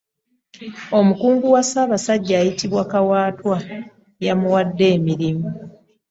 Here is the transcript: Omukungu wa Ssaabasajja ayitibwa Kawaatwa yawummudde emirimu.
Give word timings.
Omukungu 0.97 1.45
wa 1.53 1.61
Ssaabasajja 1.65 2.33
ayitibwa 2.41 2.83
Kawaatwa 2.91 3.55
yawummudde 4.25 4.85
emirimu. 4.95 5.49